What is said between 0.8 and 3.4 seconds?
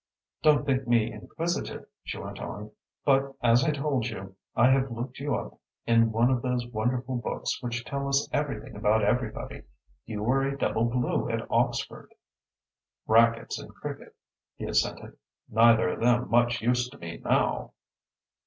me inquisitive," she went on, "but,